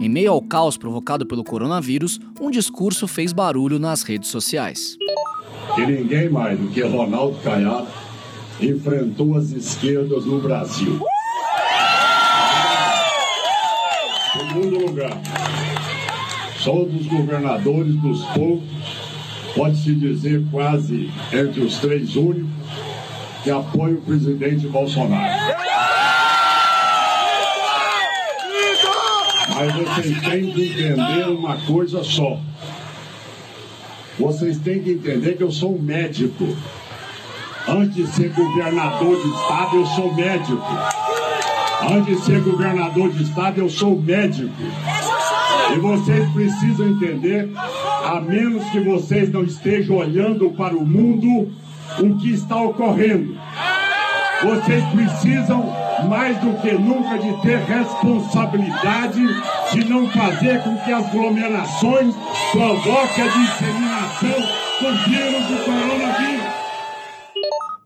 [0.00, 4.96] Em meio ao caos provocado pelo coronavírus, um discurso fez barulho nas redes sociais.
[5.74, 7.86] Que ninguém mais do que Ronaldo Caiado
[8.60, 11.00] enfrentou as esquerdas no Brasil.
[14.32, 15.20] Segundo lugar,
[16.58, 18.68] sou dos governadores dos poucos,
[19.54, 22.50] pode-se dizer quase entre os três únicos,
[23.42, 25.43] que apoia o presidente Bolsonaro.
[29.64, 32.38] Mas vocês têm que entender uma coisa só.
[34.18, 36.56] Vocês têm que entender que eu sou um médico.
[37.66, 40.62] Antes de ser governador de estado, eu sou médico.
[41.90, 44.52] Antes de ser governador de estado, eu sou médico.
[45.74, 51.50] E vocês precisam entender, a menos que vocês não estejam olhando para o mundo,
[51.98, 53.36] o que está ocorrendo.
[54.42, 59.22] Vocês precisam, mais do que nunca, de ter responsabilidade
[59.72, 62.14] de não fazer com que as aglomerações
[62.52, 66.54] provoquem a disseminação do vírus do coronavírus.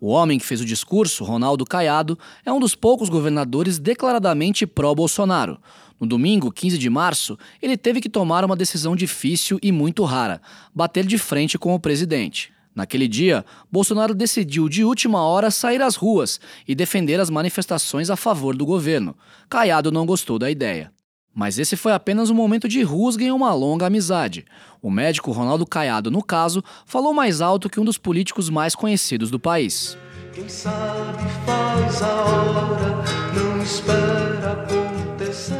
[0.00, 5.58] O homem que fez o discurso, Ronaldo Caiado, é um dos poucos governadores declaradamente pró-Bolsonaro.
[6.00, 10.40] No domingo, 15 de março, ele teve que tomar uma decisão difícil e muito rara:
[10.72, 12.52] bater de frente com o presidente.
[12.78, 18.14] Naquele dia, Bolsonaro decidiu de última hora sair às ruas e defender as manifestações a
[18.14, 19.16] favor do governo.
[19.50, 20.92] Caiado não gostou da ideia.
[21.34, 24.44] Mas esse foi apenas um momento de rusga em uma longa amizade.
[24.80, 29.28] O médico Ronaldo Caiado, no caso, falou mais alto que um dos políticos mais conhecidos
[29.28, 29.98] do país.
[30.32, 33.04] Quem sabe faz a hora,
[33.34, 35.54] não espera acontecer.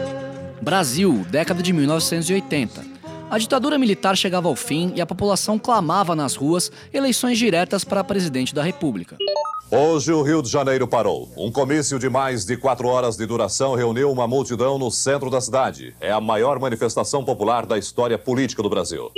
[0.62, 2.97] Brasil, década de 1980.
[3.30, 8.02] A ditadura militar chegava ao fim e a população clamava nas ruas eleições diretas para
[8.02, 9.18] presidente da República.
[9.70, 11.30] Hoje o Rio de Janeiro parou.
[11.36, 15.42] Um comício de mais de quatro horas de duração reuniu uma multidão no centro da
[15.42, 15.94] cidade.
[16.00, 19.12] É a maior manifestação popular da história política do Brasil.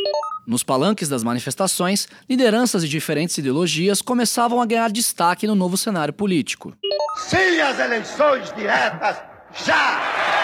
[0.44, 6.12] Nos palanques das manifestações, lideranças de diferentes ideologias começavam a ganhar destaque no novo cenário
[6.12, 6.72] político.
[7.16, 9.18] Sim, as eleições diretas
[9.64, 10.39] já!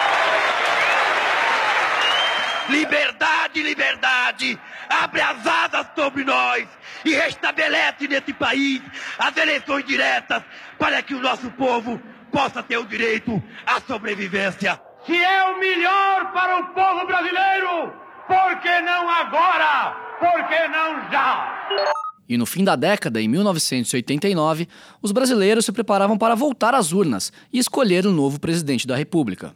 [2.69, 6.67] Liberdade, liberdade, abre as asas sobre nós
[7.05, 8.83] e restabelece nesse país
[9.19, 10.43] as eleições diretas
[10.79, 12.01] para que o nosso povo
[12.33, 14.81] possa ter o direito à sobrevivência.
[15.07, 17.93] Se é o melhor para o povo brasileiro,
[18.27, 19.97] por que não agora?
[20.19, 21.95] Por que não já?
[22.29, 24.69] E no fim da década, em 1989,
[25.01, 29.55] os brasileiros se preparavam para voltar às urnas e escolher o novo presidente da República.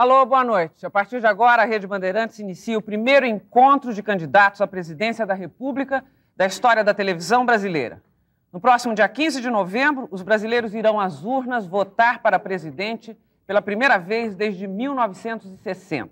[0.00, 0.86] Alô, boa noite.
[0.86, 5.26] A partir de agora, a Rede Bandeirantes inicia o primeiro encontro de candidatos à presidência
[5.26, 6.02] da República
[6.34, 8.02] da história da televisão brasileira.
[8.50, 13.14] No próximo dia 15 de novembro, os brasileiros irão às urnas votar para presidente
[13.46, 16.08] pela primeira vez desde 1960.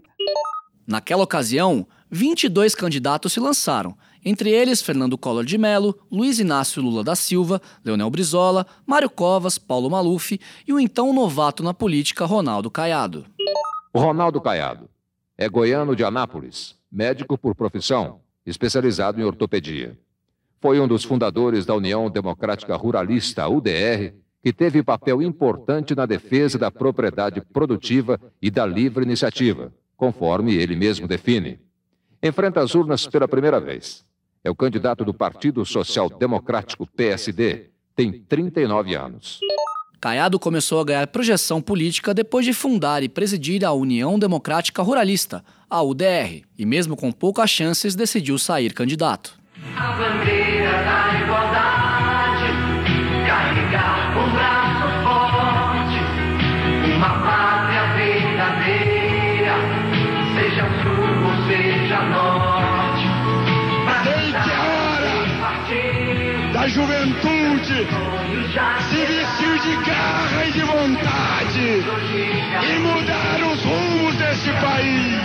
[0.86, 7.02] Naquela ocasião, 22 candidatos se lançaram, entre eles Fernando Collor de Mello, Luiz Inácio Lula
[7.02, 12.70] da Silva, Leonel Brizola, Mário Covas, Paulo Maluf e o então novato na política Ronaldo
[12.70, 13.24] Caiado.
[13.98, 14.88] Ronaldo Caiado
[15.36, 19.98] é goiano de Anápolis, médico por profissão, especializado em ortopedia.
[20.60, 26.58] Foi um dos fundadores da União Democrática Ruralista, UDR, que teve papel importante na defesa
[26.58, 31.60] da propriedade produtiva e da livre iniciativa, conforme ele mesmo define.
[32.22, 34.04] Enfrenta as urnas pela primeira vez.
[34.44, 39.40] É o candidato do Partido Social Democrático PSD, tem 39 anos.
[40.00, 45.44] Caiado começou a ganhar projeção política depois de fundar e presidir a União Democrática Ruralista,
[45.68, 49.36] a UDR, e mesmo com poucas chances decidiu sair candidato.
[49.76, 52.46] A bandeira da igualdade,
[53.26, 55.98] carregar braço forte,
[56.94, 59.54] uma pátria verdadeira,
[60.36, 62.37] seja sul ou seja norte.
[66.68, 67.86] Juventude
[68.90, 71.82] se vestir de garra e de vontade
[72.62, 75.18] e mudar os rumos deste país.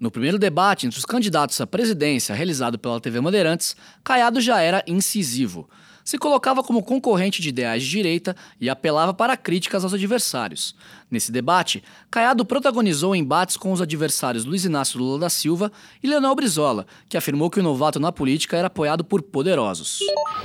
[0.00, 3.74] No primeiro debate entre os candidatos à presidência realizado pela TV Bandeirantes,
[4.04, 5.66] Caiado já era incisivo
[6.04, 10.76] se colocava como concorrente de ideais de direita e apelava para críticas aos adversários.
[11.10, 15.72] Nesse debate, Caiado protagonizou embates com os adversários Luiz Inácio Lula da Silva
[16.02, 20.00] e Leonel Brizola, que afirmou que o novato na política era apoiado por poderosos.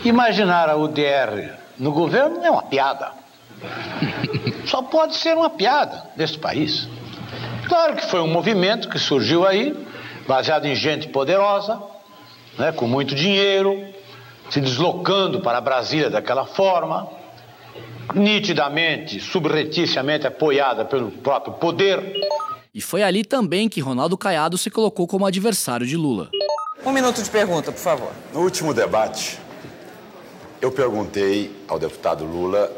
[0.05, 3.11] Imaginar a UDR no governo é uma piada.
[4.65, 6.87] Só pode ser uma piada nesse país.
[7.67, 9.75] Claro que foi um movimento que surgiu aí,
[10.27, 11.81] baseado em gente poderosa,
[12.57, 13.85] né, com muito dinheiro,
[14.49, 17.07] se deslocando para Brasília daquela forma,
[18.13, 22.13] nitidamente, subrepticiamente apoiada pelo próprio poder.
[22.73, 26.29] E foi ali também que Ronaldo Caiado se colocou como adversário de Lula.
[26.85, 28.11] Um minuto de pergunta, por favor.
[28.33, 29.37] No último debate,
[30.61, 32.71] eu perguntei ao deputado Lula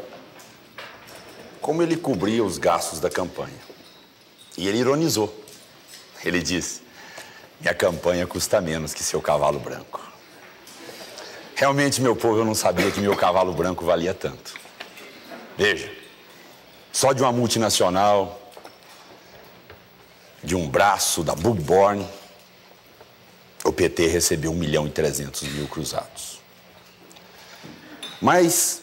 [1.60, 3.60] como ele cobria os gastos da campanha.
[4.58, 5.32] E ele ironizou.
[6.24, 6.82] Ele disse:
[7.60, 10.11] Minha campanha custa menos que seu cavalo branco.
[11.62, 14.54] Realmente, meu povo, eu não sabia que meu cavalo branco valia tanto.
[15.56, 15.88] Veja,
[16.92, 18.52] só de uma multinacional,
[20.42, 22.04] de um braço da Bugborn,
[23.62, 26.40] o PT recebeu 1 milhão e 300 mil cruzados.
[28.20, 28.82] Mas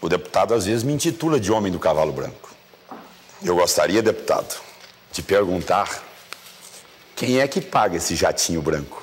[0.00, 2.54] o deputado às vezes me intitula de homem do cavalo branco.
[3.42, 4.56] Eu gostaria, deputado,
[5.10, 6.00] de perguntar
[7.16, 9.01] quem é que paga esse jatinho branco?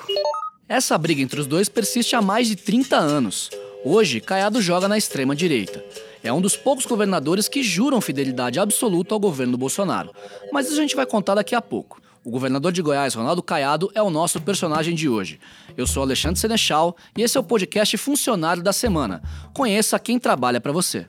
[0.70, 3.50] Essa briga entre os dois persiste há mais de 30 anos.
[3.84, 5.84] Hoje, Caiado joga na extrema direita.
[6.24, 10.12] É um dos poucos governadores que juram fidelidade absoluta ao governo Bolsonaro.
[10.54, 12.00] Mas isso a gente vai contar daqui a pouco.
[12.24, 15.40] O governador de Goiás, Ronaldo Caiado, é o nosso personagem de hoje.
[15.76, 19.24] Eu sou Alexandre Senechal e esse é o podcast Funcionário da Semana.
[19.56, 21.08] Conheça quem trabalha para você.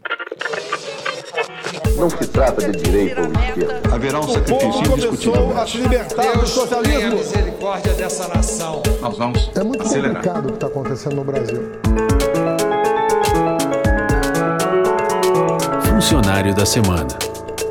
[2.01, 3.95] Não se trata de direita ou esquerda.
[3.95, 5.59] Haverá um sacrifício indiscutível.
[5.59, 7.17] a se libertar do socialismo.
[7.19, 8.83] Misericórdia dessa nação.
[9.03, 10.15] Nós vamos É muito acelerar.
[10.17, 11.61] complicado o que está acontecendo no Brasil.
[15.87, 17.09] Funcionário da Semana,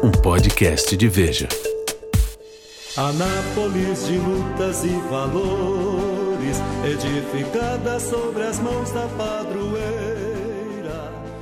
[0.04, 1.48] um podcast de Veja.
[2.96, 10.19] Anápolis de lutas e valores, edificada sobre as mãos da padroeira.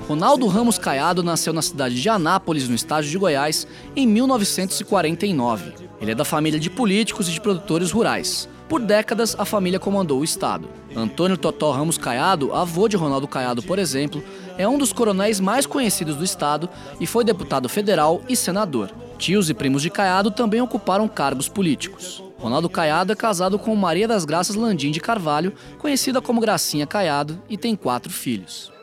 [0.07, 5.73] Ronaldo Ramos Caiado nasceu na cidade de Anápolis, no estado de Goiás, em 1949.
[5.99, 8.47] Ele é da família de políticos e de produtores rurais.
[8.69, 10.69] Por décadas, a família comandou o estado.
[10.95, 14.23] Antônio Totó Ramos Caiado, avô de Ronaldo Caiado, por exemplo,
[14.57, 16.69] é um dos coronéis mais conhecidos do estado
[17.01, 18.89] e foi deputado federal e senador.
[19.17, 22.23] Tios e primos de Caiado também ocuparam cargos políticos.
[22.39, 27.41] Ronaldo Caiado é casado com Maria das Graças Landim de Carvalho, conhecida como Gracinha Caiado,
[27.49, 28.76] e tem quatro filhos.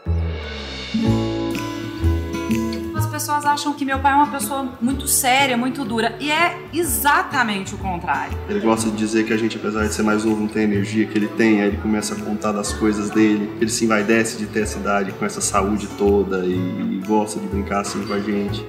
[3.14, 6.16] Pessoas acham que meu pai é uma pessoa muito séria, muito dura.
[6.19, 8.37] E é exatamente o contrário.
[8.49, 10.64] Ele gosta de dizer que a gente, apesar de ser mais novo, não tem a
[10.64, 11.62] energia que ele tem.
[11.62, 13.52] Aí ele começa a contar das coisas dele.
[13.61, 17.46] Ele se envaidece de ter essa idade com essa saúde toda e, e gosta de
[17.46, 18.66] brincar assim com a gente.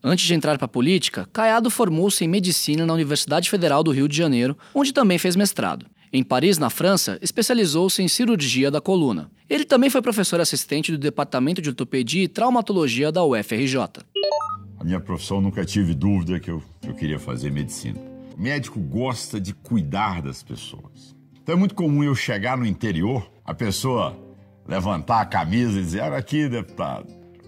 [0.00, 4.06] Antes de entrar para a política, Caiado formou-se em medicina na Universidade Federal do Rio
[4.06, 5.86] de Janeiro, onde também fez mestrado.
[6.12, 9.28] Em Paris, na França, especializou-se em cirurgia da coluna.
[9.48, 13.76] Ele também foi professor assistente do Departamento de Ortopedia e Traumatologia da UFRJ.
[14.78, 17.98] A minha profissão nunca tive dúvida que eu, eu queria fazer medicina.
[18.36, 21.14] O médico gosta de cuidar das pessoas.
[21.40, 24.18] Então é muito comum eu chegar no interior, a pessoa
[24.66, 27.06] levantar a camisa e dizer: Olha aqui, deputado,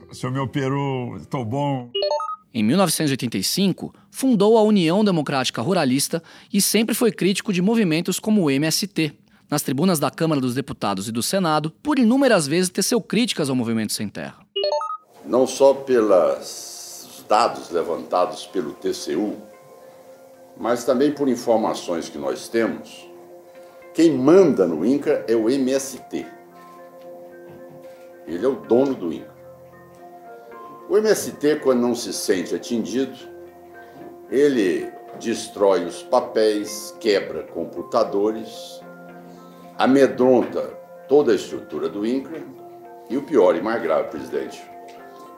[0.09, 1.91] o senhor me operou, estou bom.
[2.55, 6.23] Em 1985, fundou a União Democrática Ruralista
[6.53, 9.13] e sempre foi crítico de movimentos como o MST.
[9.51, 13.57] Nas tribunas da Câmara dos Deputados e do Senado, por inúmeras vezes teceu críticas ao
[13.57, 14.37] movimento sem terra.
[15.25, 19.37] Não só pelos dados levantados pelo TCU,
[20.55, 23.09] mas também por informações que nós temos,
[23.95, 26.27] quem manda no INCRA é o MST.
[28.27, 29.35] Ele é o dono do INCRA.
[30.91, 33.17] O MST, quando não se sente atingido,
[34.31, 38.81] ele destrói os papéis, quebra computadores,
[39.79, 40.77] amedronta
[41.09, 42.43] toda a estrutura do INCRA
[43.09, 44.61] e o pior e mais grave, presidente,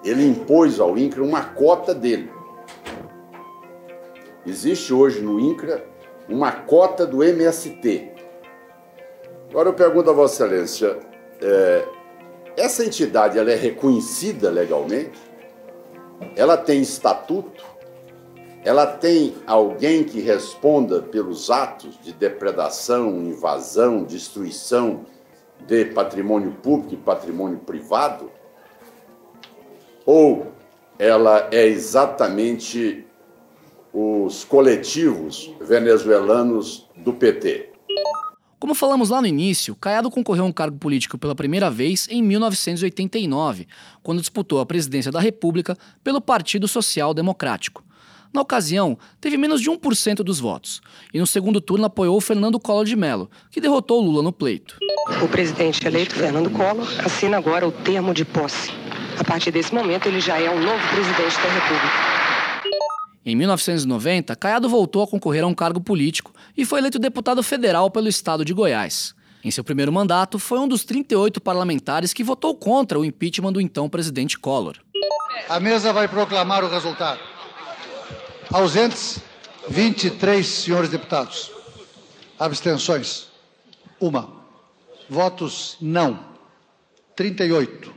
[0.02, 2.32] ele impôs ao INCRA uma cota dele.
[4.46, 5.84] Existe hoje no INCRA
[6.26, 8.12] uma cota do MST.
[9.50, 10.98] Agora eu pergunto a Vossa Excelência,
[11.42, 11.84] é,
[12.56, 15.20] essa entidade ela é reconhecida legalmente?
[16.34, 17.64] Ela tem estatuto?
[18.62, 25.06] Ela tem alguém que responda pelos atos de depredação, invasão, destruição
[25.66, 28.30] de patrimônio público e patrimônio privado?
[30.04, 30.52] Ou
[30.98, 33.06] ela é exatamente
[33.94, 37.70] os coletivos venezuelanos do PT?
[38.58, 42.22] Como falamos lá no início, Caiado concorreu a um cargo político pela primeira vez em
[42.22, 43.66] 1989,
[44.02, 45.74] quando disputou a presidência da República
[46.04, 47.82] pelo Partido Social Democrático.
[48.32, 50.80] Na ocasião, teve menos de 1% dos votos,
[51.12, 54.76] e no segundo turno apoiou Fernando Collor de Mello, que derrotou Lula no pleito.
[55.22, 58.70] O presidente eleito, Fernando Collor, assina agora o termo de posse.
[59.18, 62.10] A partir desse momento, ele já é o novo presidente da República.
[63.26, 67.90] Em 1990, Caiado voltou a concorrer a um cargo político e foi eleito deputado federal
[67.90, 69.14] pelo estado de Goiás.
[69.42, 73.60] Em seu primeiro mandato, foi um dos 38 parlamentares que votou contra o impeachment do
[73.60, 74.76] então presidente Collor.
[75.48, 77.20] A mesa vai proclamar o resultado.
[78.52, 79.20] Ausentes,
[79.68, 81.52] 23 senhores deputados.
[82.38, 83.28] Abstenções,
[84.00, 84.40] uma.
[85.08, 86.18] Votos não,
[87.14, 87.94] 38.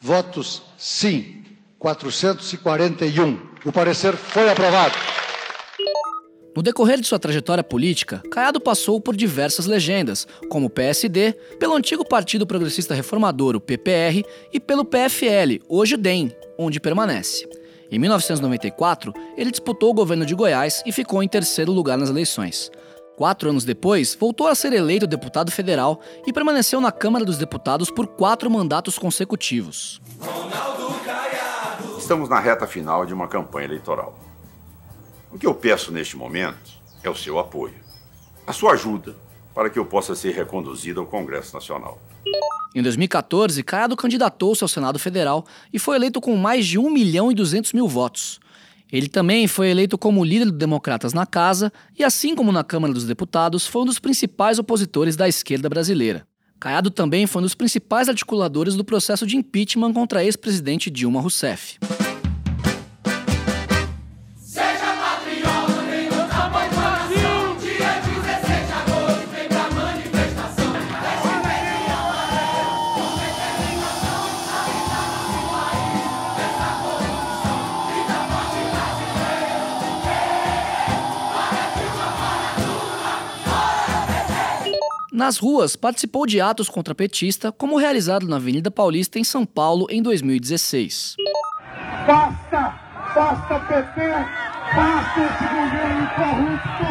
[0.00, 1.44] Votos sim,
[1.78, 3.38] 441.
[3.66, 4.94] O parecer foi aprovado.
[6.56, 11.74] No decorrer de sua trajetória política, Caiado passou por diversas legendas, como o PSD, pelo
[11.74, 17.48] antigo Partido Progressista Reformador, o PPR, e pelo PFL, hoje o DEM, onde permanece.
[17.92, 22.70] Em 1994, ele disputou o governo de Goiás e ficou em terceiro lugar nas eleições.
[23.18, 27.90] Quatro anos depois, voltou a ser eleito deputado federal e permaneceu na Câmara dos Deputados
[27.90, 30.00] por quatro mandatos consecutivos.
[31.98, 34.18] Estamos na reta final de uma campanha eleitoral.
[35.30, 36.70] O que eu peço neste momento
[37.04, 37.74] é o seu apoio,
[38.46, 39.14] a sua ajuda
[39.54, 41.98] para que eu possa ser reconduzido ao Congresso Nacional.
[42.74, 47.30] Em 2014, Caiado candidatou-se ao Senado Federal e foi eleito com mais de 1 milhão
[47.30, 48.40] e 200 mil votos.
[48.90, 52.92] Ele também foi eleito como líder do Democratas na Casa e, assim como na Câmara
[52.92, 56.26] dos Deputados, foi um dos principais opositores da esquerda brasileira.
[56.60, 61.20] Caiado também foi um dos principais articuladores do processo de impeachment contra a ex-presidente Dilma
[61.20, 61.78] Rousseff.
[85.22, 89.86] Nas ruas, participou de atos contra petista, como realizado na Avenida Paulista, em São Paulo,
[89.88, 91.14] em 2016.
[92.04, 92.74] Basta!
[93.14, 94.00] Basta PT!
[94.74, 96.86] Basta esse governo corrupto!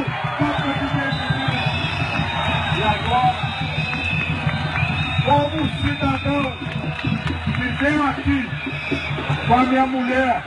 [2.78, 3.36] E agora,
[5.26, 6.56] como cidadão
[7.54, 8.40] que venho aqui
[9.46, 10.44] com a minha mulher,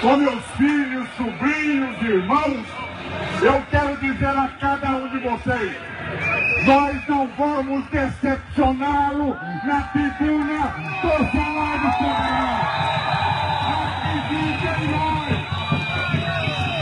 [0.00, 2.64] com meus filhos, sobrinhos, irmãos,
[3.42, 5.76] eu quero dizer a cada um de vocês,
[6.66, 9.34] nós não vamos decepcioná-lo
[9.64, 12.60] na tribuna do Salário Federal.
[13.80, 15.34] Acredite em nós.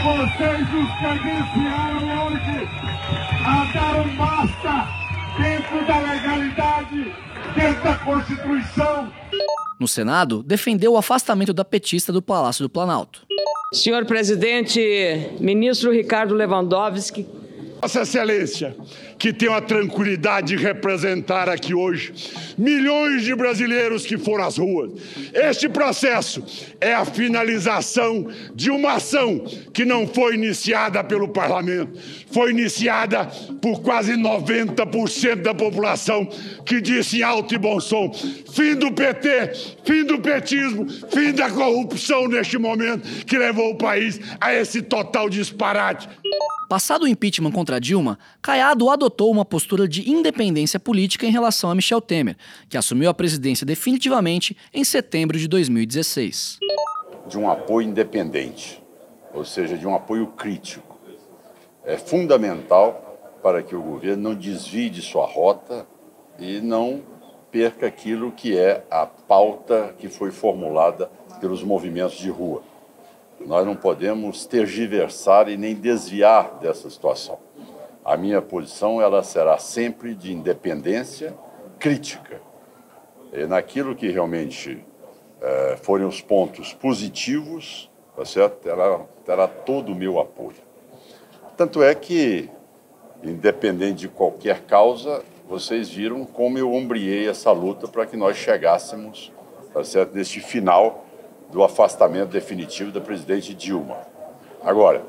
[0.03, 2.57] Vocês nos credenciaram hoje
[3.45, 4.75] a dar um basta
[5.37, 7.15] dentro da legalidade,
[7.55, 9.13] dentro da Constituição.
[9.79, 13.25] No Senado, defendeu o afastamento da petista do Palácio do Planalto.
[13.73, 17.25] Senhor presidente, ministro Ricardo Lewandowski.
[17.83, 18.73] Vossa Excelência,
[19.19, 22.13] que tenho a tranquilidade de representar aqui hoje
[22.57, 24.93] milhões de brasileiros que foram às ruas.
[25.33, 26.41] Este processo
[26.79, 28.25] é a finalização
[28.55, 31.99] de uma ação que não foi iniciada pelo parlamento,
[32.31, 33.25] foi iniciada
[33.61, 36.25] por quase 90% da população
[36.65, 39.51] que disse em alto e bom som: fim do PT,
[39.83, 45.29] fim do petismo, fim da corrupção neste momento que levou o país a esse total
[45.29, 46.07] disparate.
[46.73, 51.75] Passado o impeachment contra Dilma, Caiado adotou uma postura de independência política em relação a
[51.75, 52.35] Michel Temer,
[52.67, 56.57] que assumiu a presidência definitivamente em setembro de 2016.
[57.27, 58.81] De um apoio independente,
[59.35, 60.97] ou seja, de um apoio crítico.
[61.85, 65.85] É fundamental para que o governo não desvie de sua rota
[66.39, 67.03] e não
[67.51, 72.63] perca aquilo que é a pauta que foi formulada pelos movimentos de rua.
[73.45, 77.37] Nós não podemos tergiversar e nem desviar dessa situação.
[78.03, 81.33] A minha posição ela será sempre de independência
[81.79, 82.41] crítica.
[83.31, 84.85] E naquilo que realmente
[85.41, 88.57] é, forem os pontos positivos, tá certo?
[88.61, 90.57] Terá, terá todo o meu apoio.
[91.57, 92.49] Tanto é que,
[93.23, 99.31] independente de qualquer causa, vocês viram como eu ombreei essa luta para que nós chegássemos
[99.73, 100.15] tá certo?
[100.15, 101.02] neste final
[101.53, 103.97] do afastamento definitivo da presidente Dilma.
[104.63, 105.05] Agora,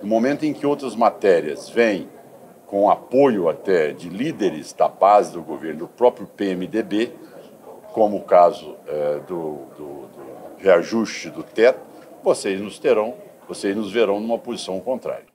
[0.00, 2.08] no momento em que outras matérias vêm
[2.66, 7.12] com apoio até de líderes da base do governo, do próprio PMDB,
[7.92, 11.80] como o caso é, do, do, do reajuste do teto,
[12.24, 13.14] vocês nos terão,
[13.46, 15.31] vocês nos verão numa posição contrária.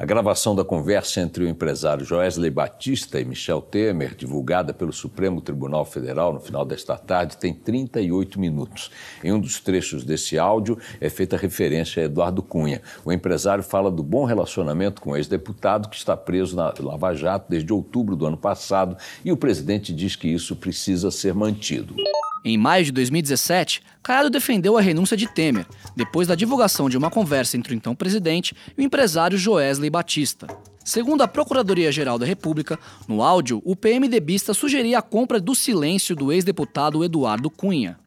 [0.00, 5.42] A gravação da conversa entre o empresário Joesley Batista e Michel Temer, divulgada pelo Supremo
[5.42, 8.90] Tribunal Federal no final desta tarde, tem 38 minutos.
[9.22, 12.80] Em um dos trechos desse áudio é feita referência a Eduardo Cunha.
[13.04, 17.50] O empresário fala do bom relacionamento com o ex-deputado que está preso na Lava Jato
[17.50, 21.94] desde outubro do ano passado e o presidente diz que isso precisa ser mantido.
[22.42, 27.10] Em maio de 2017, Caiado defendeu a renúncia de Temer, depois da divulgação de uma
[27.10, 30.46] conversa entre o então presidente e o empresário Joesley Batista.
[30.82, 36.32] Segundo a Procuradoria-Geral da República, no áudio, o PMDBista sugeria a compra do silêncio do
[36.32, 37.98] ex-deputado Eduardo Cunha.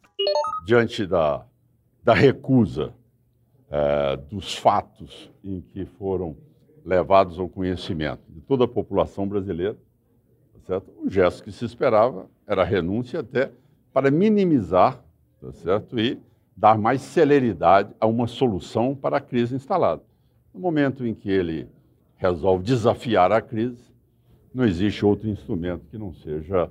[0.66, 1.46] Diante da,
[2.04, 2.92] da recusa
[3.70, 6.36] é, dos fatos em que foram
[6.84, 9.78] levados ao conhecimento de toda a população brasileira,
[10.54, 10.92] tá certo?
[11.00, 13.52] o gesto que se esperava era a renúncia até
[13.94, 15.00] para minimizar
[15.40, 16.00] tá certo?
[16.00, 16.20] e
[16.56, 20.02] dar mais celeridade a uma solução para a crise instalada.
[20.54, 21.68] No momento em que ele
[22.16, 23.92] resolve desafiar a crise,
[24.54, 26.70] não existe outro instrumento que não seja,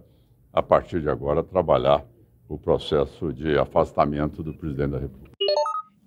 [0.53, 2.05] a partir de agora, trabalhar
[2.49, 5.33] o processo de afastamento do presidente da República.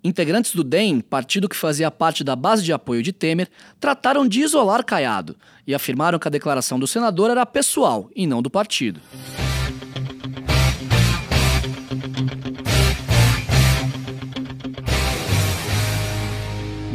[0.02, 3.48] Integrantes do DEM, partido que fazia parte da base de apoio de Temer,
[3.80, 8.40] trataram de isolar Caiado e afirmaram que a declaração do senador era pessoal e não
[8.40, 9.00] do partido.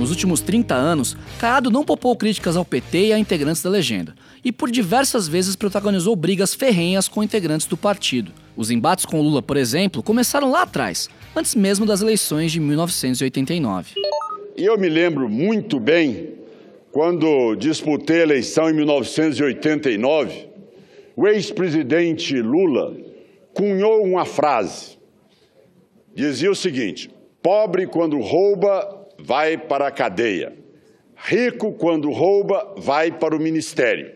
[0.02, 4.16] Nos últimos 30 anos, Caiado não poupou críticas ao PT e a integrantes da legenda,
[4.44, 8.32] e por diversas vezes protagonizou brigas ferrenhas com integrantes do partido.
[8.58, 13.92] Os embates com Lula, por exemplo, começaram lá atrás, antes mesmo das eleições de 1989.
[14.58, 16.30] E eu me lembro muito bem
[16.92, 20.48] quando disputei a eleição em 1989,
[21.16, 22.98] o ex-presidente Lula
[23.54, 24.98] cunhou uma frase.
[26.16, 27.12] Dizia o seguinte:
[27.44, 30.54] pobre quando rouba vai para a cadeia.
[31.16, 34.12] Rico, quando rouba, vai para o ministério.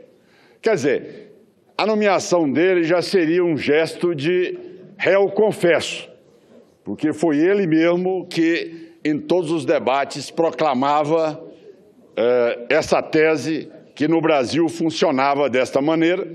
[0.62, 1.34] Quer dizer,
[1.78, 4.58] a nomeação dele já seria um gesto de
[4.98, 6.10] réu confesso,
[6.84, 11.44] porque foi ele mesmo que, em todos os debates, proclamava
[12.18, 16.28] eh, essa tese que no Brasil funcionava desta maneira,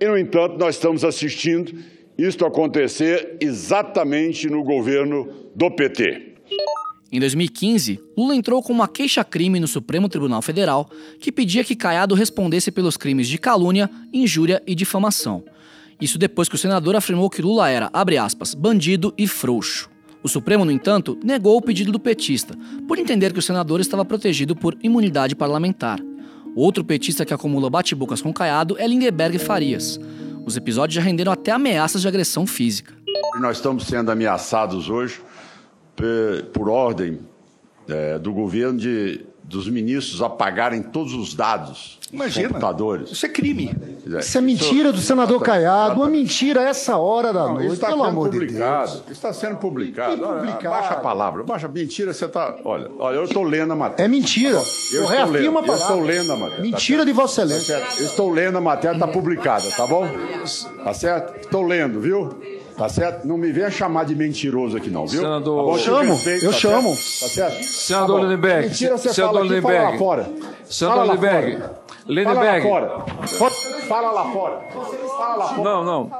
[0.00, 1.72] e, no entanto, nós estamos assistindo
[2.18, 6.35] isto acontecer exatamente no governo do PT.
[7.10, 12.16] Em 2015, Lula entrou com uma queixa-crime no Supremo Tribunal Federal que pedia que Caiado
[12.16, 15.44] respondesse pelos crimes de calúnia, injúria e difamação.
[16.00, 19.88] Isso depois que o senador afirmou que Lula era, abre aspas, bandido e frouxo.
[20.20, 24.04] O Supremo, no entanto, negou o pedido do petista, por entender que o senador estava
[24.04, 26.00] protegido por imunidade parlamentar.
[26.56, 30.00] Outro petista que acumula bate-bocas com Caiado é Lindeberg Farias.
[30.44, 32.94] Os episódios já renderam até ameaças de agressão física.
[33.40, 35.20] Nós estamos sendo ameaçados hoje
[36.52, 37.20] por ordem
[37.88, 43.10] é, do governo de, dos ministros apagarem todos os dados Imagina, computadores.
[43.10, 43.74] Isso é crime.
[44.20, 47.74] Isso é mentira do senador Caiado, uma mentira a essa hora da Não, noite, isso
[47.74, 48.86] está pelo sendo amor de publicado.
[48.90, 49.02] Deus.
[49.02, 50.24] Isso está sendo publicado.
[50.24, 50.76] Olha, publicado.
[50.76, 52.56] Baixa a palavra, baixa mentira, você está.
[52.64, 54.04] Olha, olha, eu estou lendo a matéria.
[54.04, 54.50] É mentira.
[54.50, 55.72] Eu, Eu estou reafirmo lendo, a palavra.
[55.72, 56.62] Eu estou lendo a matéria.
[56.62, 57.80] Mentira de Vossa Excelência.
[57.80, 57.86] Tá?
[57.98, 60.08] Eu estou lendo a matéria, está publicada, tá bom?
[60.84, 61.40] Tá certo?
[61.40, 62.30] Estou lendo, viu?
[62.76, 63.26] Tá certo?
[63.26, 65.20] Não me venha chamar de mentiroso aqui, não, viu?
[65.22, 65.72] Senador- Tá?
[65.72, 66.94] Eu chamo, respeito, eu tá chamo.
[66.94, 67.20] certo?
[67.20, 67.64] Tá certo?
[67.64, 68.26] Senador Tá.
[68.26, 69.98] Lindenberg, Mentira, você senador fala aqui, fala lá Lindenberg.
[69.98, 70.30] fora.
[70.68, 71.56] Senador Fala lá Lindenberg.
[71.56, 71.68] fora.
[71.68, 72.68] Fala lá Lindenberg.
[72.68, 72.88] fora.
[73.88, 74.60] Fala lá fora.
[75.16, 75.62] Fala lá fora.
[75.62, 76.10] Não, não.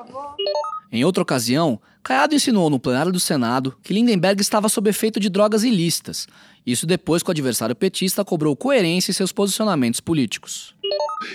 [0.92, 5.28] Em outra ocasião, Caiado insinuou no plenário do Senado que Lindenberg estava sob efeito de
[5.28, 6.28] drogas ilícitas.
[6.64, 10.74] Isso depois que o adversário petista cobrou coerência em seus posicionamentos políticos.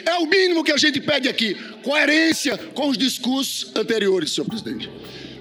[0.05, 1.55] É o mínimo que a gente pede aqui.
[1.83, 4.89] Coerência com os discursos anteriores, senhor presidente.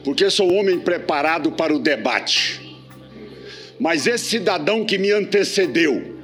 [0.04, 2.61] Porque sou um homem preparado para o debate.
[3.78, 6.18] Mas esse cidadão que me antecedeu,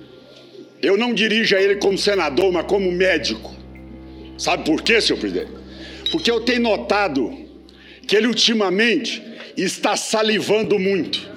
[0.83, 3.55] eu não dirijo a ele como senador, mas como médico.
[4.39, 5.51] Sabe por quê, senhor presidente?
[6.11, 7.47] Porque eu tenho notado
[8.07, 9.23] que ele ultimamente
[9.57, 11.29] está salivando muito,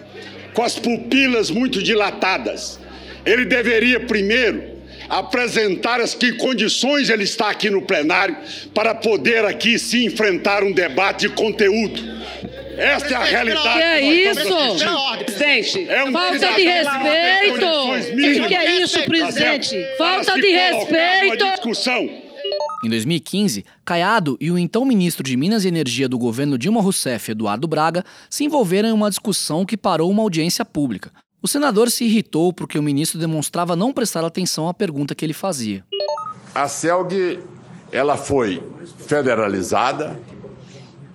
[0.53, 2.79] com as pupilas muito dilatadas.
[3.25, 4.78] Ele deveria primeiro
[5.09, 8.37] apresentar as que condições ele está aqui no plenário
[8.73, 12.01] para poder aqui se enfrentar um debate de conteúdo.
[12.77, 13.77] Esta é a realidade.
[13.77, 14.41] Que é isso?
[15.25, 18.47] Presidente, É um falta de respeito.
[18.47, 19.75] que é isso, presidente?
[19.97, 21.45] Falta de respeito.
[21.45, 22.09] discussão.
[22.83, 27.31] Em 2015, Caiado e o então ministro de Minas e Energia do governo Dilma Rousseff,
[27.31, 31.11] Eduardo Braga, se envolveram em uma discussão que parou uma audiência pública.
[31.41, 35.33] O senador se irritou porque o ministro demonstrava não prestar atenção à pergunta que ele
[35.33, 35.83] fazia.
[36.53, 37.39] A CELG,
[37.91, 38.61] ela foi
[38.97, 40.19] federalizada.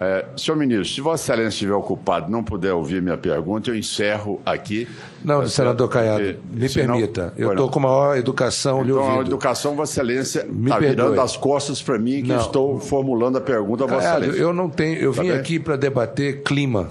[0.01, 3.77] É, senhor ministro, se Vossa Excelência estiver ocupado e não puder ouvir minha pergunta, eu
[3.77, 4.89] encerro aqui.
[5.25, 5.89] Não, Tá senador?
[5.89, 7.33] Caiado, Porque, me senão- permita.
[7.37, 9.29] Eu estou com a maior educação lhe Então, a ouvindo.
[9.29, 12.41] educação, Vossa Excelência, está virando as costas para mim que Não.
[12.41, 14.41] estou formulando a pergunta a Vossa Excelência.
[14.41, 14.99] eu não tenho.
[14.99, 15.39] Eu Tá vim bem?
[15.39, 16.91] aqui para debater clima.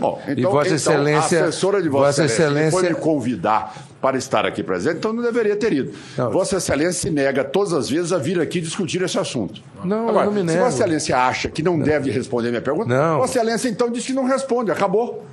[0.00, 2.98] Bom, E então, Vossa então, Excelência- a assessora de Vossa, Vossa Excelência, que foi Excelência-
[3.06, 5.92] me convidar para estar aqui presente, então não deveria ter ido.
[6.32, 9.60] Vossa Excelência se nega todas as vezes a vir aqui discutir esse assunto.
[9.84, 10.58] Não, Agora, não me se nego.
[10.64, 13.18] Vossa Excelência acha que não, deve responder minha pergunta, Não.
[13.18, 15.24] Vossa Excelência então diz que não responde, acabou.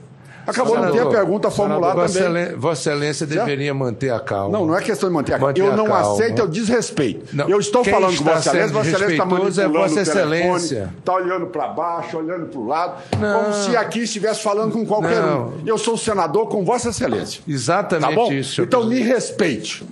[0.48, 2.22] Acabou, não tem a pergunta formular Vossa também.
[2.42, 3.40] Excelência, Vossa Excelência Certo?
[3.40, 4.58] deveria manter a calma.
[4.58, 5.48] Não, não é questão de manter a calma.
[5.50, 6.14] Manter Eu a não calma.
[6.14, 7.36] aceito, eu desrespeito.
[7.36, 10.04] Não, Eu estou quem falando com Vossa Excelência, Vossa Excelência está é manipulando Vossa o
[10.06, 10.94] telefone, Excelência.
[10.98, 13.40] está olhando para baixo, olhando para o lado, Não.
[13.42, 15.48] como se aqui estivesse falando com qualquer Não.
[15.50, 15.54] um.
[15.66, 17.42] Eu sou senador com Vossa Excelência.
[17.48, 18.32] Exatamente Tá bom?
[18.32, 18.56] isso.
[18.56, 19.84] senhor Então me respeite.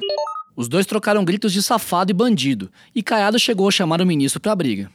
[0.55, 4.39] Os dois trocaram gritos de safado e bandido, e Caiado chegou a chamar o ministro
[4.39, 4.89] para a briga.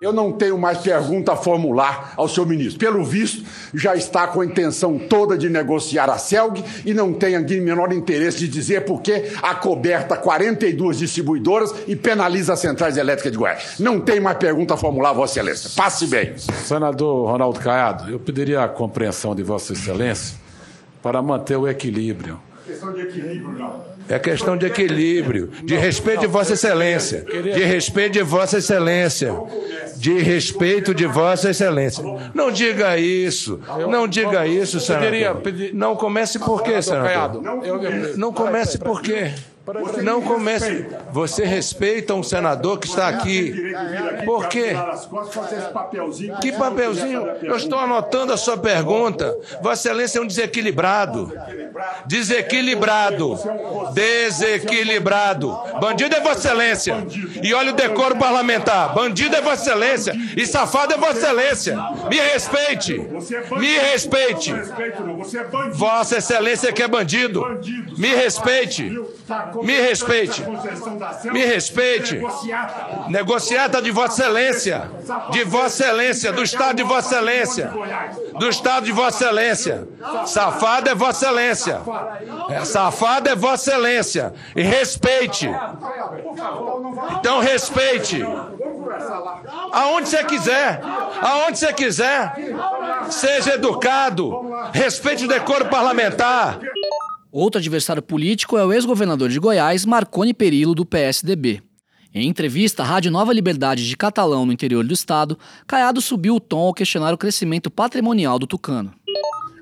[0.00, 2.78] Eu não tenho mais pergunta a formular ao senhor ministro.
[2.78, 7.34] Pelo visto, já está com a intenção toda de negociar a CELG e não tem
[7.34, 13.32] aqui menor interesse de dizer por que acoberta 42 distribuidoras e penaliza as centrais elétricas
[13.32, 13.80] de Goiás.
[13.80, 15.70] Não tem mais pergunta a formular, Vossa Excelência.
[15.74, 16.38] Passe bem.
[16.38, 20.38] Senador Ronaldo Caiado, eu pediria a compreensão de Vossa Excelência
[21.02, 22.38] para manter o equilíbrio.
[22.64, 23.97] Questão de equilíbrio, não.
[24.08, 29.34] É questão de equilíbrio, de respeito de Vossa Excelência, de respeito de Vossa Excelência,
[29.96, 32.02] de respeito de Vossa Excelência.
[32.34, 35.42] Não diga isso, não diga isso, senador.
[35.74, 37.42] Não comece por quê, Senador
[38.16, 39.32] Não comece por quê?
[40.02, 40.86] Não comece.
[41.10, 43.72] Você respeita um senador que está aqui.
[44.24, 44.72] Por quê?
[46.40, 47.28] Que papelzinho?
[47.42, 49.36] Eu estou anotando a sua pergunta.
[49.62, 51.32] Vossa Excelência é um desequilibrado.
[52.06, 53.38] Desequilibrado.
[53.92, 55.56] Desequilibrado.
[55.80, 57.06] Bandido é Vossa Excelência.
[57.42, 58.94] E olha o decoro parlamentar.
[58.94, 60.14] Bandido é Vossa Excelência.
[60.36, 61.76] E safado é Vossa Excelência.
[62.08, 62.98] Me respeite.
[63.58, 64.54] Me respeite.
[65.72, 67.44] Vossa Excelência que é bandido.
[67.96, 68.92] Me respeite.
[69.62, 70.44] Me respeite.
[71.24, 72.20] Me respeite.
[73.08, 74.90] Negociata de Vossa Excelência.
[75.30, 76.32] De Vossa Excelência.
[76.32, 77.72] Do Estado de Vossa Excelência.
[78.38, 79.88] Do Estado de Vossa Excelência.
[80.26, 81.80] Safado é Vossa Excelência.
[82.50, 84.32] É, safado é Vossa Excelência.
[84.54, 85.48] E respeite.
[87.18, 88.24] Então respeite.
[89.72, 90.80] Aonde você quiser.
[91.22, 92.34] Aonde você quiser.
[93.10, 94.48] Seja educado.
[94.72, 96.58] Respeite o decoro parlamentar.
[97.38, 101.62] Outro adversário político é o ex-governador de Goiás, Marconi Perillo, do PSDB.
[102.12, 106.40] Em entrevista à Rádio Nova Liberdade de Catalão, no interior do estado, Caiado subiu o
[106.40, 108.92] tom ao questionar o crescimento patrimonial do tucano.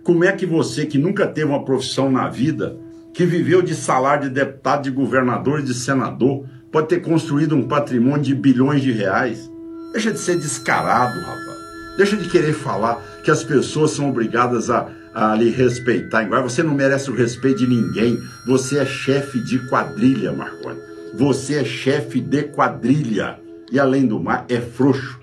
[0.03, 2.79] Como é que você, que nunca teve uma profissão na vida,
[3.13, 7.69] que viveu de salário de deputado, de governador e de senador, pode ter construído um
[7.69, 9.51] patrimônio de bilhões de reais?
[9.93, 11.57] Deixa de ser descarado, rapaz.
[11.99, 16.25] Deixa de querer falar que as pessoas são obrigadas a, a lhe respeitar.
[16.25, 18.23] Igual você não merece o respeito de ninguém.
[18.47, 20.79] Você é chefe de quadrilha, Marconi.
[21.15, 23.41] Você é chefe de quadrilha.
[23.73, 25.19] E além do mais, é frouxo.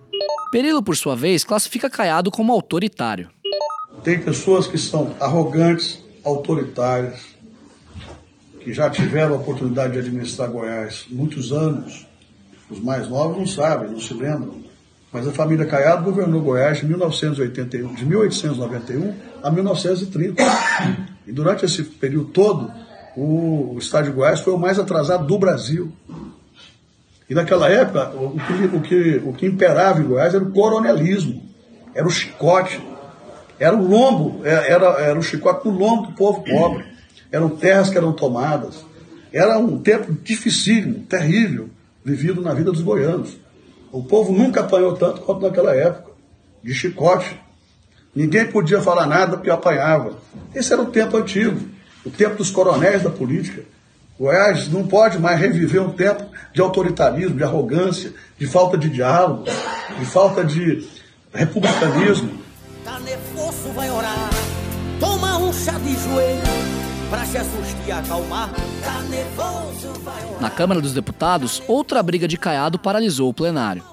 [0.52, 3.30] Perillo, por sua vez, classifica Caiado como autoritário.
[4.04, 7.22] Tem pessoas que são arrogantes, autoritárias,
[8.62, 12.08] que já tiveram a oportunidade de administrar Goiás muitos anos.
[12.68, 14.63] Os mais novos não sabem, não se lembram.
[15.14, 20.44] Mas a família Caiado governou Goiás de 1981, de 1891 a 1930.
[21.28, 22.72] E durante esse período todo,
[23.16, 25.94] o estado de Goiás foi o mais atrasado do Brasil.
[27.30, 31.44] E naquela época, o que, o que, o que imperava em Goiás era o coronelismo,
[31.94, 32.82] era o chicote,
[33.60, 36.86] era o lombo, era, era o chicote no lombo do povo pobre.
[37.32, 38.84] Eram terras que eram tomadas.
[39.32, 41.70] Era um tempo dificílimo, terrível,
[42.04, 43.43] vivido na vida dos goianos.
[43.94, 46.12] O povo nunca apanhou tanto quanto naquela época,
[46.64, 47.40] de chicote.
[48.16, 50.18] Ninguém podia falar nada porque apanhava.
[50.54, 51.62] Esse era o tempo antigo,
[52.04, 53.62] o tempo dos coronéis da política.
[54.20, 59.44] Goiás não pode mais reviver um tempo de autoritarismo, de arrogância, de falta de diálogo,
[60.00, 60.88] de falta de
[61.32, 62.32] republicanismo.
[62.84, 64.30] Tá nervoso, vai orar.
[65.00, 66.63] Toma um chá de joelho
[67.14, 68.52] pra Jesus te acalmar.
[68.84, 70.42] Tá nervoso, vai orar.
[70.42, 73.84] Na Câmara dos Deputados, outra briga de Caiado paralisou o plenário.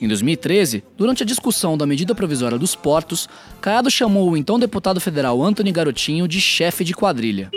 [0.00, 3.28] Em 2013, durante a discussão da medida provisória dos portos,
[3.60, 7.50] Caiado chamou o então deputado federal Antony Garotinho de chefe de quadrilha.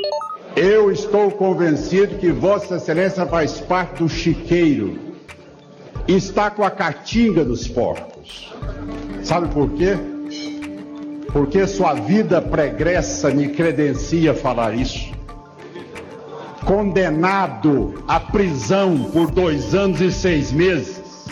[0.56, 5.14] Eu estou convencido que Vossa Excelência faz parte do chiqueiro.
[6.08, 8.52] Está com a caatinga dos porcos.
[9.24, 9.96] Sabe por quê?
[11.34, 15.12] Porque sua vida pregressa me credencia falar isso.
[16.64, 21.28] Condenado à prisão por dois anos e seis meses.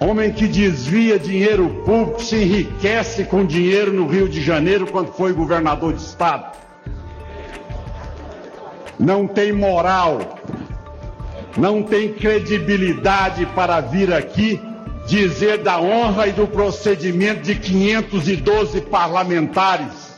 [0.00, 5.32] Homem que desvia dinheiro público, se enriquece com dinheiro no Rio de Janeiro quando foi
[5.32, 6.64] governador de estado
[8.98, 10.38] não tem moral,
[11.56, 14.60] não tem credibilidade para vir aqui
[15.06, 20.14] dizer da honra e do procedimento de 512 parlamentares.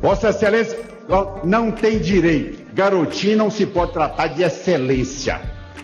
[0.00, 0.78] Vossa Excelência
[1.44, 2.72] não tem direito.
[2.74, 5.40] Garotinho não se pode tratar de excelência.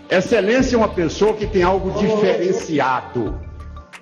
[0.08, 3.40] Excelência é uma pessoa que tem algo diferenciado.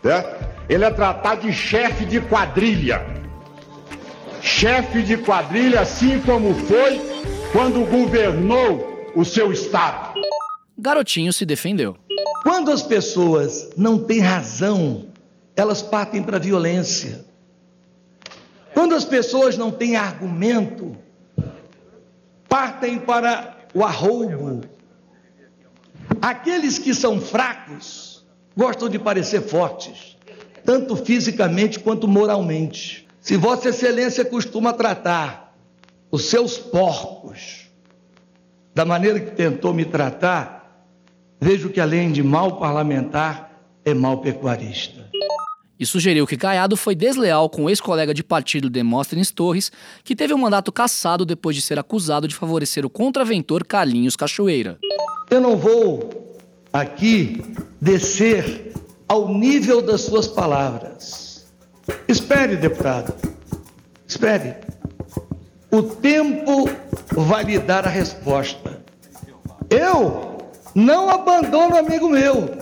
[0.02, 0.24] Né?
[0.68, 3.04] Ele é tratado de chefe de quadrilha.
[4.40, 7.00] chefe de quadrilha, assim como foi
[7.52, 10.14] quando governou o seu estado.
[10.76, 11.96] Garotinho se defendeu.
[12.52, 15.06] Quando as pessoas não têm razão,
[15.56, 17.24] elas partem para a violência.
[18.74, 20.94] Quando as pessoas não têm argumento,
[22.46, 24.60] partem para o arroubo.
[26.20, 28.22] Aqueles que são fracos
[28.54, 30.18] gostam de parecer fortes,
[30.62, 33.08] tanto fisicamente quanto moralmente.
[33.18, 35.56] Se Vossa Excelência costuma tratar
[36.10, 37.70] os seus porcos
[38.74, 40.61] da maneira que tentou me tratar,
[41.42, 43.50] vejo que além de mal parlamentar,
[43.84, 45.02] é mal pecuarista
[45.82, 49.72] e sugeriu que Caiado foi desleal com o ex-colega de partido Demóstenes Torres,
[50.04, 54.14] que teve o um mandato cassado depois de ser acusado de favorecer o contraventor Carlinhos
[54.14, 54.78] Cachoeira.
[55.28, 56.38] Eu não vou
[56.72, 57.42] aqui
[57.80, 58.72] descer
[59.08, 61.52] ao nível das suas palavras.
[62.06, 63.12] Espere, deputado.
[64.06, 64.54] Espere.
[65.68, 66.70] O tempo
[67.10, 68.84] vai lhe dar a resposta.
[69.68, 70.31] Eu
[70.74, 72.56] não abandono amigo meu.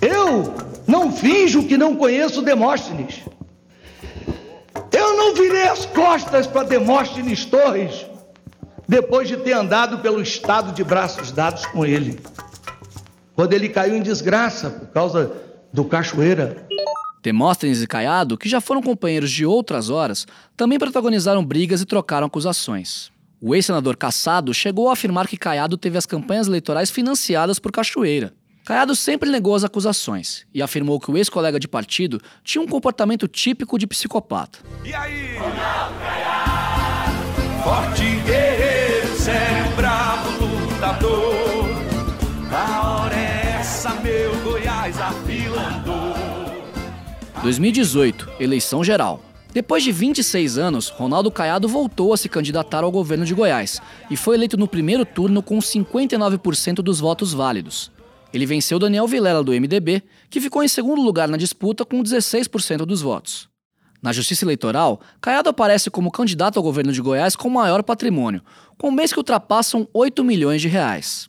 [0.00, 0.54] Eu
[0.86, 3.22] não finjo que não conheço Demóstenes.
[4.92, 8.06] Eu não virei as costas para Demóstenes Torres
[8.88, 12.18] depois de ter andado pelo estado de braços dados com ele.
[13.36, 15.32] Quando ele caiu em desgraça por causa
[15.72, 16.66] do Cachoeira.
[17.22, 22.26] Demóstenes e Caiado, que já foram companheiros de outras horas, também protagonizaram brigas e trocaram
[22.26, 23.12] acusações.
[23.42, 28.34] O ex-senador Cassado chegou a afirmar que Caiado teve as campanhas eleitorais financiadas por Cachoeira.
[28.66, 33.26] Caiado sempre negou as acusações e afirmou que o ex-colega de partido tinha um comportamento
[33.26, 34.58] típico de psicopata.
[34.84, 35.38] E aí?
[37.64, 41.64] Forte guerreiro, sério, bravo, lutador.
[42.52, 46.14] A hora é essa, meu Goiás afilandou.
[47.42, 49.29] 2018, eleição geral.
[49.52, 54.16] Depois de 26 anos, Ronaldo Caiado voltou a se candidatar ao governo de Goiás e
[54.16, 57.90] foi eleito no primeiro turno com 59% dos votos válidos.
[58.32, 62.86] Ele venceu Daniel Vilela do MDB, que ficou em segundo lugar na disputa com 16%
[62.86, 63.48] dos votos.
[64.00, 68.40] Na Justiça Eleitoral, Caiado aparece como candidato ao governo de Goiás com maior patrimônio,
[68.78, 71.28] com bens que ultrapassam 8 milhões de reais.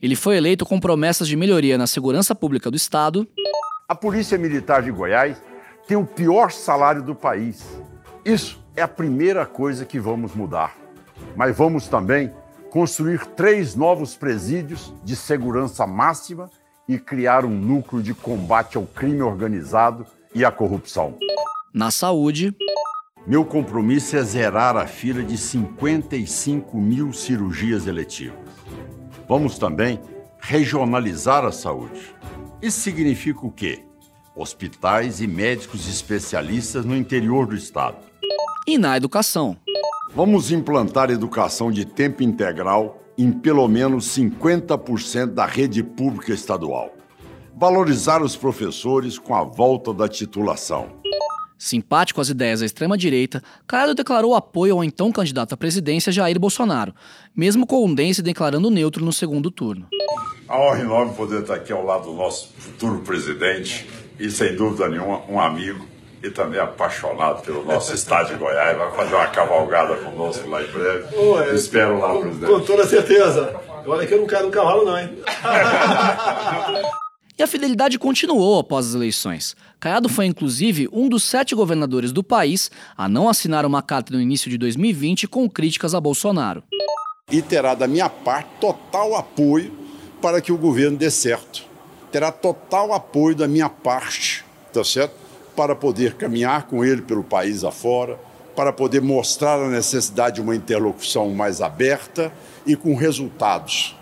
[0.00, 3.28] Ele foi eleito com promessas de melhoria na segurança pública do Estado.
[3.88, 5.40] A Polícia Militar de Goiás
[5.88, 7.64] tem o pior salário do país.
[8.22, 10.76] Isso é a primeira coisa que vamos mudar.
[11.34, 12.30] Mas vamos também
[12.70, 16.50] construir três novos presídios de segurança máxima
[16.86, 21.16] e criar um núcleo de combate ao crime organizado e à corrupção.
[21.72, 22.54] Na saúde.
[23.26, 28.38] Meu compromisso é zerar a fila de 55 mil cirurgias eletivas.
[29.26, 29.98] Vamos também
[30.38, 32.14] regionalizar a saúde.
[32.60, 33.87] Isso significa o quê?
[34.38, 37.96] Hospitais e médicos especialistas no interior do estado.
[38.68, 39.56] E na educação.
[40.14, 46.94] Vamos implantar educação de tempo integral em pelo menos 50% da rede pública estadual.
[47.56, 50.86] Valorizar os professores com a volta da titulação.
[51.58, 56.94] Simpático às ideias da extrema-direita, Caiado declarou apoio ao então candidato à presidência Jair Bolsonaro,
[57.34, 59.88] mesmo com o Dense declarando neutro no segundo turno.
[60.48, 64.88] A honra enorme poder estar aqui ao lado do nosso futuro presidente e, sem dúvida
[64.88, 65.86] nenhuma, um amigo
[66.22, 68.76] e também apaixonado pelo nosso estado de Goiás.
[68.76, 71.14] Vai fazer uma cavalgada conosco lá em breve.
[71.16, 72.52] Oi, Espero lá, presidente.
[72.52, 73.54] Com toda certeza.
[73.86, 75.10] Olha que eu não quero um cavalo, não, hein?
[77.38, 79.54] E a fidelidade continuou após as eleições.
[79.78, 84.20] Caiado foi, inclusive, um dos sete governadores do país a não assinar uma carta no
[84.20, 86.64] início de 2020 com críticas a Bolsonaro.
[87.30, 89.72] E terá da minha parte total apoio
[90.20, 91.67] para que o governo dê certo.
[92.10, 95.28] Terá total apoio da minha parte, tá certo?
[95.58, 98.16] para poder caminhar com ele pelo país afora,
[98.54, 102.32] para poder mostrar a necessidade de uma interlocução mais aberta
[102.64, 103.96] e com resultados.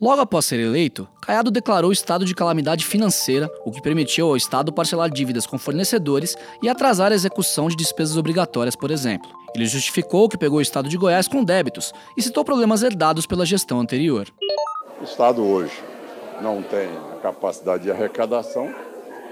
[0.00, 4.72] Logo após ser eleito, Caiado declarou estado de calamidade financeira, o que permitiu ao Estado
[4.72, 9.30] parcelar dívidas com fornecedores e atrasar a execução de despesas obrigatórias, por exemplo.
[9.54, 13.44] Ele justificou que pegou o Estado de Goiás com débitos e citou problemas herdados pela
[13.44, 14.26] gestão anterior.
[14.98, 15.74] O Estado hoje
[16.40, 18.74] não tem a capacidade de arrecadação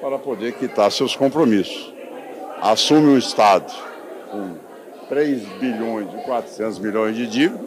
[0.02, 1.94] para poder quitar seus compromissos.
[2.60, 3.72] Assume o Estado
[4.30, 4.54] com
[5.08, 7.66] 3 bilhões e 400 milhões de dívida,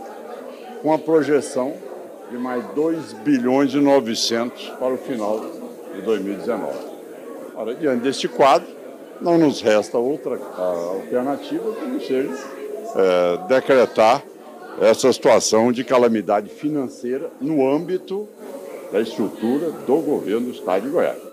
[0.83, 1.89] com a projeção
[2.31, 5.41] de mais 2 bilhões e 900 para o final
[5.93, 6.73] de 2019.
[7.55, 8.67] Ora, diante deste quadro,
[9.19, 12.33] não nos resta outra alternativa que não seja
[12.95, 14.23] é, decretar
[14.79, 18.27] essa situação de calamidade financeira no âmbito
[18.91, 21.30] da estrutura do governo do Estado de Goiás.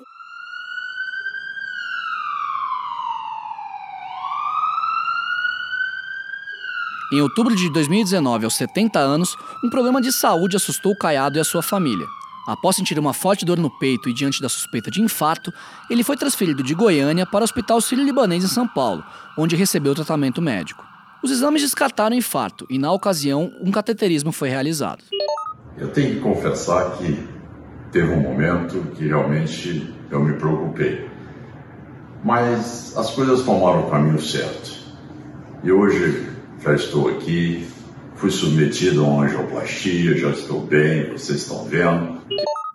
[7.11, 11.45] Em outubro de 2019, aos 70 anos, um problema de saúde assustou Caiado e a
[11.45, 12.07] sua família.
[12.47, 15.51] Após sentir uma forte dor no peito e diante da suspeita de infarto,
[15.89, 19.03] ele foi transferido de Goiânia para o Hospital Sírio-Libanês em São Paulo,
[19.39, 20.85] onde recebeu tratamento médico.
[21.23, 25.03] Os exames descartaram o infarto e, na ocasião, um cateterismo foi realizado.
[25.79, 27.27] Eu tenho que confessar que
[27.91, 31.09] teve um momento que realmente eu me preocupei.
[32.23, 34.77] Mas as coisas tomaram o caminho certo.
[35.65, 37.67] E hoje já estou aqui,
[38.17, 42.21] fui submetido a uma angioplastia, já estou bem, vocês estão vendo.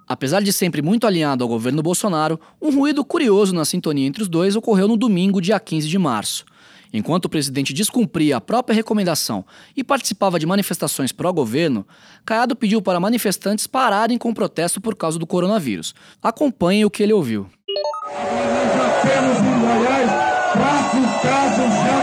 [0.08, 4.30] Apesar de sempre muito alinhado ao governo Bolsonaro, um ruído curioso na sintonia entre os
[4.30, 6.46] dois ocorreu no domingo, dia 15 de março.
[6.93, 9.43] Enquanto o presidente descumpria a própria recomendação
[9.76, 11.88] e participava de manifestações pró-governo,
[12.24, 15.96] Caiado pediu para manifestantes pararem com o protesto por causa do coronavírus.
[16.22, 17.48] Acompanhe o que ele ouviu.
[17.67, 20.12] Nós já temos em Goiás
[20.54, 22.02] quatro casos já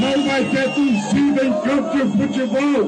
[0.00, 2.84] não vai ter torcida em campo de futebol,